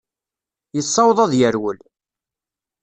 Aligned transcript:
Yessaweḍ 0.75 1.17
ad 1.21 1.29
d-yerwel. 1.31 1.79